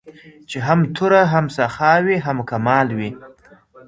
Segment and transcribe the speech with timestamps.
[0.49, 3.09] چي هم توره هم سخا وي هم کمال وي